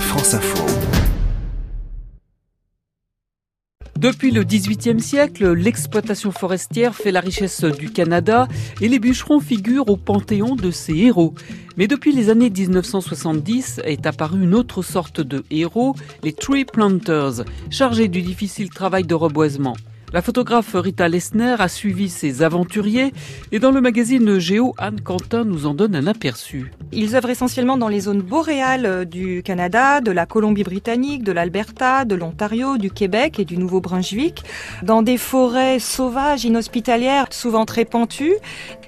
France 0.00 0.34
Info. 0.34 0.64
Depuis 3.98 4.30
le 4.30 4.44
XVIIIe 4.44 5.00
siècle, 5.00 5.52
l'exploitation 5.52 6.30
forestière 6.30 6.94
fait 6.94 7.10
la 7.10 7.20
richesse 7.20 7.64
du 7.64 7.90
Canada 7.90 8.46
et 8.80 8.88
les 8.88 8.98
bûcherons 8.98 9.40
figurent 9.40 9.88
au 9.88 9.96
panthéon 9.96 10.54
de 10.54 10.70
ces 10.70 10.94
héros. 10.94 11.34
Mais 11.76 11.88
depuis 11.88 12.12
les 12.12 12.30
années 12.30 12.50
1970 12.50 13.80
est 13.84 14.06
apparue 14.06 14.44
une 14.44 14.54
autre 14.54 14.82
sorte 14.82 15.20
de 15.20 15.44
héros, 15.50 15.96
les 16.22 16.32
tree 16.32 16.64
planters, 16.64 17.44
chargés 17.70 18.08
du 18.08 18.22
difficile 18.22 18.70
travail 18.70 19.04
de 19.04 19.14
reboisement. 19.14 19.76
La 20.12 20.22
photographe 20.22 20.70
Rita 20.74 21.08
Lessner 21.08 21.56
a 21.58 21.66
suivi 21.66 22.08
ces 22.08 22.42
aventuriers 22.42 23.12
et 23.50 23.58
dans 23.58 23.72
le 23.72 23.80
magazine 23.80 24.38
Géo, 24.38 24.72
Anne 24.78 25.00
Quentin 25.00 25.44
nous 25.44 25.66
en 25.66 25.74
donne 25.74 25.96
un 25.96 26.06
aperçu. 26.06 26.70
Ils 26.92 27.16
œuvrent 27.16 27.30
essentiellement 27.30 27.76
dans 27.76 27.88
les 27.88 28.00
zones 28.00 28.22
boréales 28.22 28.86
euh, 28.86 29.04
du 29.04 29.42
Canada, 29.42 30.00
de 30.00 30.12
la 30.12 30.24
Colombie-Britannique, 30.24 31.24
de 31.24 31.32
l'Alberta, 31.32 32.04
de 32.04 32.14
l'Ontario, 32.14 32.78
du 32.78 32.92
Québec 32.92 33.40
et 33.40 33.44
du 33.44 33.56
Nouveau-Brunswick, 33.56 34.44
dans 34.84 35.02
des 35.02 35.18
forêts 35.18 35.80
sauvages, 35.80 36.44
inhospitalières, 36.44 37.26
souvent 37.30 37.64
très 37.64 37.84
pentues. 37.84 38.36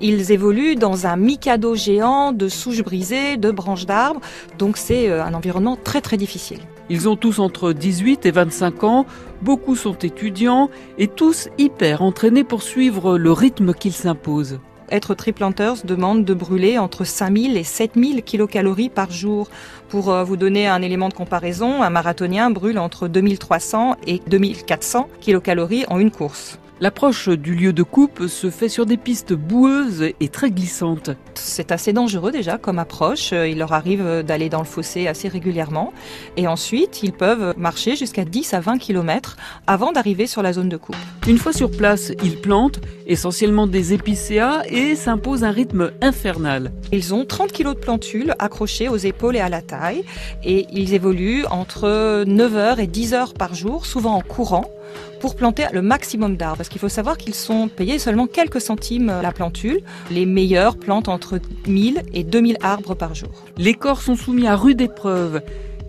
Ils 0.00 0.32
évoluent 0.32 0.74
dans 0.74 1.06
un 1.06 1.16
mikado 1.16 1.76
géant 1.76 2.32
de 2.32 2.48
souches 2.48 2.82
brisées, 2.82 3.36
de 3.36 3.52
branches 3.52 3.86
d'arbres, 3.86 4.20
donc 4.58 4.76
c'est 4.76 5.08
euh, 5.08 5.24
un 5.24 5.32
environnement 5.32 5.76
très 5.76 6.00
très 6.00 6.16
difficile. 6.16 6.58
Ils 6.90 7.08
ont 7.08 7.16
tous 7.16 7.38
entre 7.38 7.72
18 7.72 8.26
et 8.26 8.30
25 8.30 8.84
ans, 8.84 9.06
beaucoup 9.40 9.74
sont 9.74 9.94
étudiants 9.94 10.68
et 10.98 11.08
tous 11.08 11.48
hyper 11.56 12.02
entraînés 12.02 12.44
pour 12.44 12.62
suivre 12.62 13.16
le 13.16 13.32
rythme 13.32 13.72
qu'ils 13.72 13.92
s'imposent. 13.92 14.60
Être 14.90 15.14
triplanters 15.14 15.84
demande 15.84 16.24
de 16.24 16.34
brûler 16.34 16.78
entre 16.78 17.04
5000 17.04 17.56
et 17.56 17.64
7000 17.64 18.22
kilocalories 18.22 18.90
par 18.90 19.10
jour. 19.10 19.48
Pour 19.88 20.12
euh, 20.12 20.24
vous 20.24 20.36
donner 20.36 20.68
un 20.68 20.82
élément 20.82 21.08
de 21.08 21.14
comparaison, 21.14 21.82
un 21.82 21.90
marathonien 21.90 22.50
brûle 22.50 22.78
entre 22.78 23.08
2300 23.08 23.96
et 24.06 24.20
2400 24.26 25.08
kilocalories 25.20 25.86
en 25.88 25.98
une 25.98 26.10
course. 26.10 26.58
L'approche 26.80 27.28
du 27.28 27.54
lieu 27.54 27.72
de 27.72 27.84
coupe 27.84 28.26
se 28.26 28.50
fait 28.50 28.68
sur 28.68 28.84
des 28.84 28.96
pistes 28.96 29.32
boueuses 29.32 30.10
et 30.18 30.28
très 30.28 30.50
glissantes. 30.50 31.10
C'est 31.34 31.70
assez 31.70 31.92
dangereux 31.92 32.32
déjà 32.32 32.58
comme 32.58 32.80
approche. 32.80 33.30
Il 33.30 33.58
leur 33.58 33.72
arrive 33.72 34.24
d'aller 34.26 34.48
dans 34.48 34.58
le 34.58 34.64
fossé 34.64 35.06
assez 35.06 35.28
régulièrement. 35.28 35.92
Et 36.36 36.48
ensuite, 36.48 37.04
ils 37.04 37.12
peuvent 37.12 37.54
marcher 37.56 37.94
jusqu'à 37.94 38.24
10 38.24 38.54
à 38.54 38.60
20 38.60 38.78
km 38.78 39.36
avant 39.68 39.92
d'arriver 39.92 40.26
sur 40.26 40.42
la 40.42 40.52
zone 40.52 40.68
de 40.68 40.76
coupe. 40.76 40.96
Une 41.28 41.38
fois 41.38 41.52
sur 41.52 41.70
place, 41.70 42.10
ils 42.24 42.40
plantent 42.40 42.80
essentiellement 43.06 43.68
des 43.68 43.92
épicéas 43.92 44.62
et 44.68 44.96
s'imposent 44.96 45.44
un 45.44 45.52
rythme 45.52 45.92
infernal. 46.02 46.72
Ils 46.90 47.14
ont 47.14 47.24
30 47.24 47.52
kg 47.52 47.68
de 47.68 47.74
plantules 47.74 48.34
accrochées 48.40 48.88
aux 48.88 48.96
épaules 48.96 49.36
et 49.36 49.40
à 49.40 49.48
la 49.48 49.62
taille. 49.62 50.04
Et 50.42 50.66
ils 50.72 50.92
évoluent 50.92 51.46
entre 51.46 52.24
9h 52.24 52.80
et 52.80 52.88
10 52.88 53.14
heures 53.14 53.34
par 53.34 53.54
jour, 53.54 53.86
souvent 53.86 54.16
en 54.16 54.22
courant 54.22 54.68
pour 55.20 55.36
planter 55.36 55.66
le 55.72 55.82
maximum 55.82 56.36
d'arbres. 56.36 56.58
Parce 56.58 56.68
qu'il 56.68 56.80
faut 56.80 56.88
savoir 56.88 57.16
qu'ils 57.16 57.34
sont 57.34 57.68
payés 57.68 57.98
seulement 57.98 58.26
quelques 58.26 58.60
centimes 58.60 59.12
la 59.22 59.32
plantule. 59.32 59.80
Les 60.10 60.26
meilleurs 60.26 60.76
plantent 60.76 61.08
entre 61.08 61.40
1000 61.66 62.02
et 62.12 62.24
2000 62.24 62.58
arbres 62.62 62.94
par 62.94 63.14
jour. 63.14 63.44
Les 63.56 63.74
corps 63.74 64.02
sont 64.02 64.16
soumis 64.16 64.46
à 64.46 64.56
rude 64.56 64.80
épreuve 64.80 65.40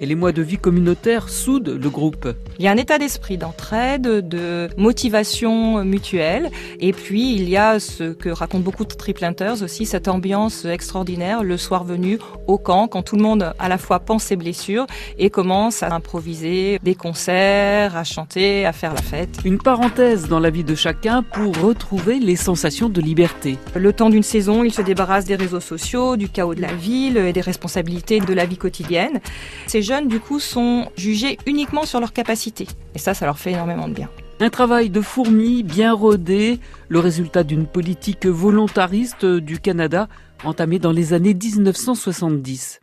et 0.02 0.06
les 0.06 0.16
mois 0.16 0.32
de 0.32 0.42
vie 0.42 0.58
communautaire 0.58 1.30
soudent 1.30 1.70
le 1.70 1.90
groupe. 1.90 2.28
Il 2.60 2.66
y 2.66 2.68
a 2.68 2.72
un 2.72 2.78
état 2.78 2.98
d'esprit 2.98 3.38
d'entraide, 3.38 4.28
de 4.28 4.70
motivation 4.78 5.84
mutuelle, 5.84 6.50
et 6.80 6.94
puis 6.94 7.34
il 7.36 7.50
y 7.50 7.58
a 7.58 7.80
ce 7.80 8.14
que 8.14 8.30
racontent 8.30 8.64
beaucoup 8.64 8.86
de 8.86 8.94
triplanters 8.94 9.62
aussi, 9.62 9.86
cette 9.86 10.08
ambiance 10.08 10.66
extraordinaire 10.66 11.44
le 11.44 11.58
soir 11.58 11.84
venu 11.84 12.20
au 12.48 12.58
camp, 12.58 12.88
quand 12.88 13.04
tout 13.04 13.16
le 13.16 13.22
monde 13.22 13.54
à 13.60 13.70
la 13.70 13.78
fois 13.78 14.00
pense 14.00 14.24
ses 14.24 14.36
blessures 14.36 14.86
et 15.18 15.30
commence 15.30 15.84
à 15.84 15.94
improviser 15.94 16.80
des 16.84 16.96
concerts, 16.96 17.96
à 17.96 18.04
chanter, 18.04 18.66
à 18.66 18.74
faire 18.74 18.94
la 18.94 19.02
fête. 19.02 19.40
Une 19.46 19.58
parenthèse 19.58 20.28
dans 20.28 20.40
la 20.40 20.50
vie 20.50 20.64
de 20.64 20.76
chacun 20.76 21.24
pour 21.24 21.58
retrouver 21.58 22.20
les 22.20 22.36
sensations 22.36 22.90
de 22.90 23.02
liberté. 23.02 23.58
Le 23.76 23.94
temps 23.94 24.10
d'une 24.10 24.24
saison, 24.24 24.64
ils 24.64 24.74
se 24.74 24.82
débarrassent 24.82 25.26
des 25.26 25.36
réseaux 25.36 25.60
sociaux, 25.60 26.18
du 26.18 26.30
chaos 26.30 26.56
de 26.56 26.62
la 26.62 26.74
ville 26.74 27.18
et 27.18 27.34
des 27.34 27.42
responsabilités 27.42 28.20
de 28.20 28.34
la 28.34 28.46
vie 28.46 28.58
quotidienne. 28.58 29.20
Ces 29.68 29.82
jeunes, 29.86 30.10
du 30.10 30.20
coup, 30.20 30.40
sont 30.40 30.90
jugés 30.98 31.38
uniquement 31.46 31.86
sur 31.86 32.02
leur 32.02 32.12
capacité. 32.12 32.68
Et 32.94 33.00
ça, 33.00 33.14
ça 33.14 33.26
leur 33.26 33.40
fait 33.40 33.52
énormément 33.52 33.88
de 33.88 33.94
bien. 33.94 34.10
Un 34.42 34.50
travail 34.50 34.90
de 34.90 35.00
fourmi 35.00 35.64
bien 35.64 35.94
rodé, 35.94 36.60
le 36.90 37.00
résultat 37.00 37.44
d'une 37.44 37.66
politique 37.66 38.26
volontariste 38.26 39.26
du 39.26 39.60
Canada 39.60 40.10
entamée 40.44 40.80
dans 40.80 40.92
les 40.92 41.14
années 41.14 41.34
1970. 41.34 42.74